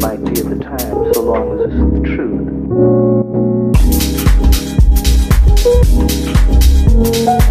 [0.00, 2.00] feelings might be at the time, so long as it's the
[7.34, 7.49] truth.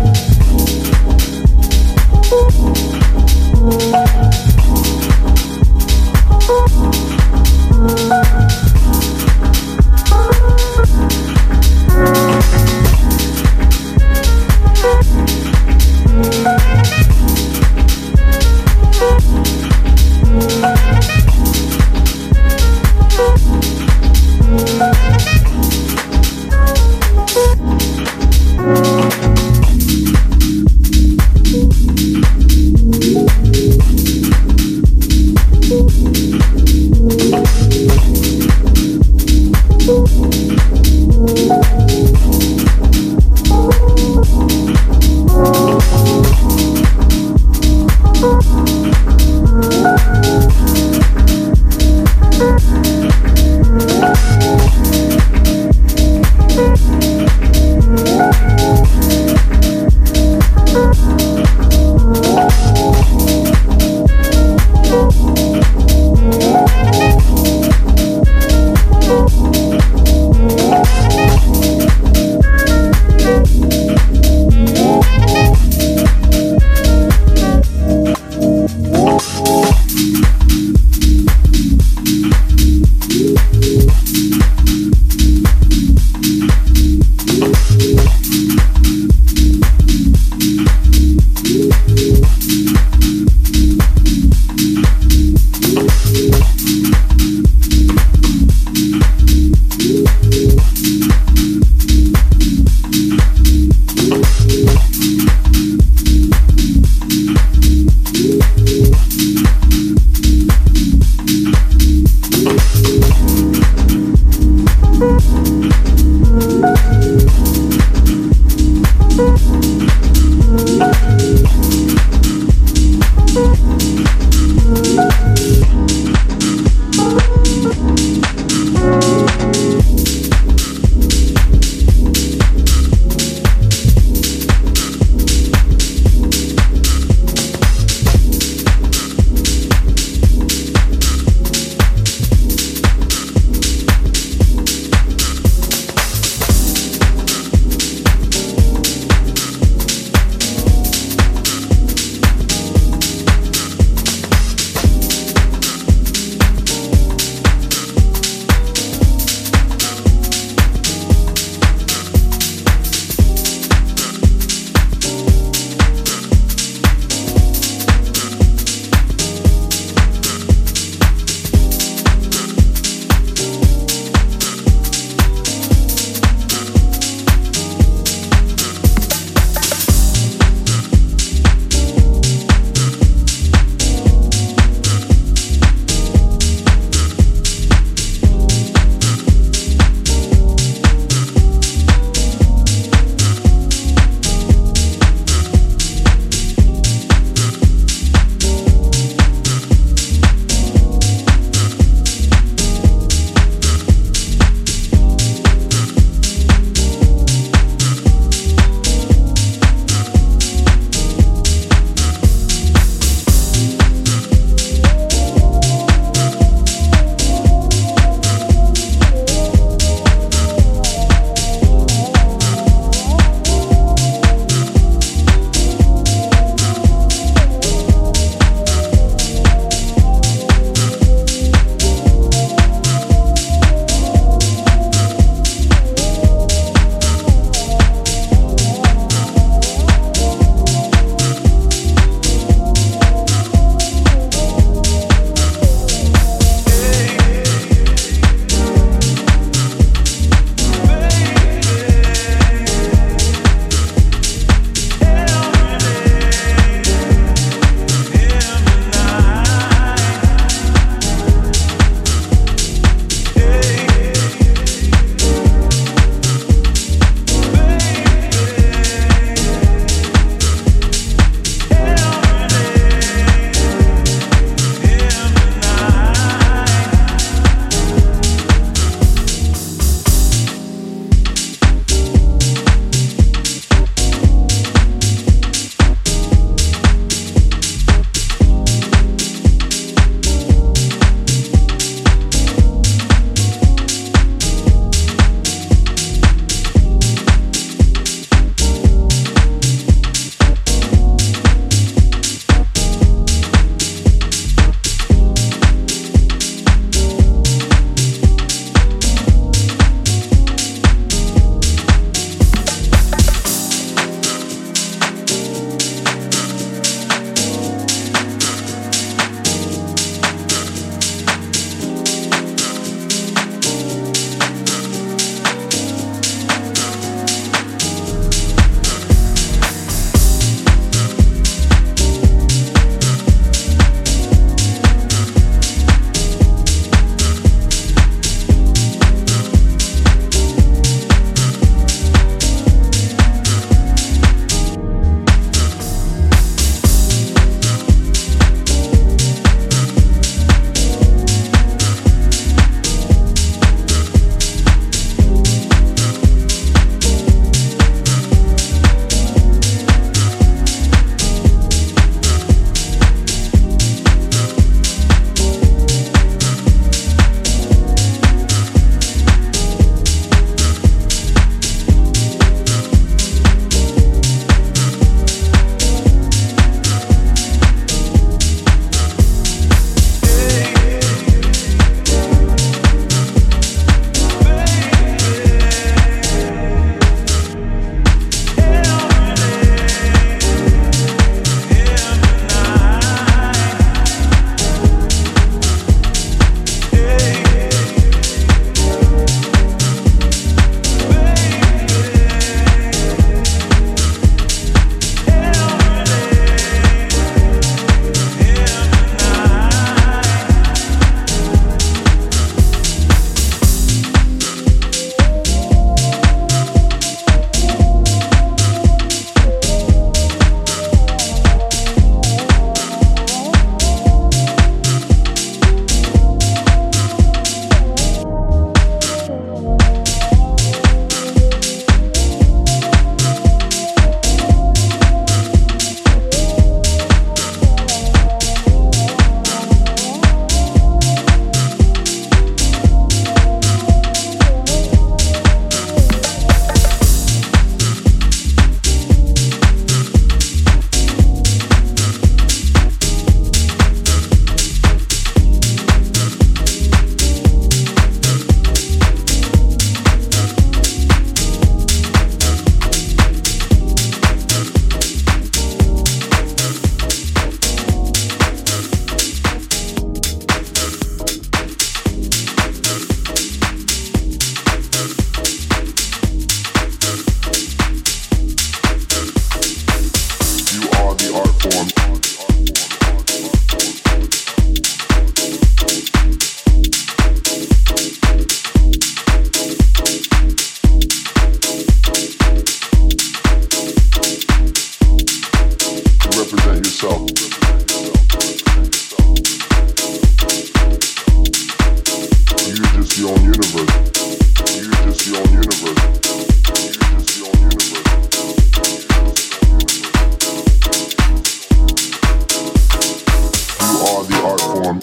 [514.60, 515.00] platform.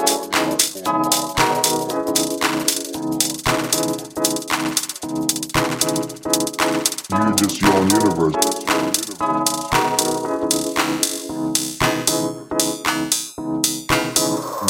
[7.11, 8.37] You're just your own universe.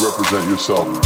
[0.03, 1.06] Represent yourself.